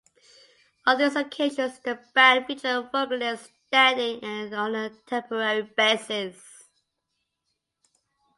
On 0.87 0.97
these 0.97 1.15
occasions 1.15 1.77
the 1.77 1.99
band 2.15 2.47
featured 2.47 2.91
vocalists 2.91 3.49
standing 3.67 4.19
in 4.21 4.51
on 4.51 4.73
a 4.73 4.89
temporary 5.05 5.61
basis. 5.61 6.67